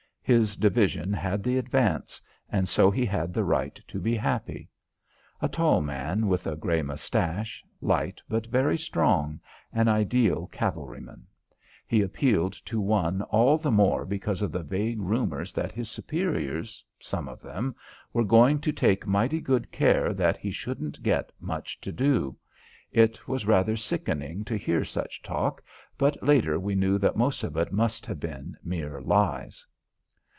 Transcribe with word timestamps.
His 0.23 0.55
division 0.55 1.11
had 1.11 1.43
the 1.43 1.57
advance, 1.57 2.21
and 2.49 2.69
so 2.69 2.89
he 2.89 3.05
had 3.05 3.33
the 3.33 3.43
right 3.43 3.77
to 3.89 3.99
be 3.99 4.15
happy. 4.15 4.69
A 5.41 5.49
tall 5.49 5.81
man 5.81 6.27
with 6.27 6.47
a 6.47 6.55
grey 6.55 6.81
moustache, 6.81 7.61
light 7.81 8.21
but 8.29 8.47
very 8.47 8.77
strong, 8.77 9.41
an 9.73 9.89
ideal 9.89 10.47
cavalryman. 10.47 11.25
He 11.85 12.01
appealed 12.01 12.53
to 12.67 12.79
one 12.79 13.23
all 13.23 13.57
the 13.57 13.71
more 13.71 14.05
because 14.05 14.41
of 14.41 14.53
the 14.53 14.63
vague 14.63 15.01
rumours 15.01 15.51
that 15.51 15.73
his 15.73 15.89
superiors 15.89 16.85
some 16.99 17.27
of 17.27 17.41
them 17.41 17.75
were 18.13 18.23
going 18.23 18.59
to 18.61 18.71
take 18.71 19.05
mighty 19.05 19.41
good 19.41 19.69
care 19.69 20.13
that 20.13 20.37
he 20.37 20.51
shouldn't 20.51 21.03
get 21.03 21.33
much 21.41 21.81
to 21.81 21.91
do. 21.91 22.37
It 22.93 23.27
was 23.27 23.45
rather 23.47 23.75
sickening 23.75 24.45
to 24.45 24.55
hear 24.55 24.85
such 24.85 25.23
talk, 25.23 25.61
but 25.97 26.23
later 26.23 26.57
we 26.57 26.75
knew 26.75 26.97
that 26.99 27.17
most 27.17 27.43
of 27.43 27.57
it 27.57 27.73
must 27.73 28.05
have 28.05 28.19
been 28.21 28.55
mere 28.63 29.01
lies. 29.01 29.65